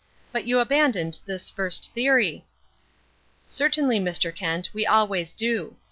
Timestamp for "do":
5.31-5.75